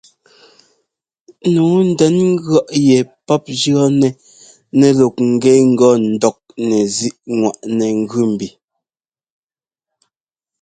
Nǔu 1.53 1.73
ndɛn 1.89 2.15
ŋgʉ̈ɔ́ 2.33 2.65
yɛ 2.87 2.97
pɔ́p 3.25 3.43
jʉɔ́nɛ 3.59 4.07
nɛlɔk 4.77 5.15
ŋ́gɛ 5.29 5.53
ŋgɔ 5.71 5.89
ńdɔk 6.11 6.37
nɛzíꞌŋwaꞌnɛ 6.67 7.85
gʉ 8.09 8.21
mbi. 8.33 8.47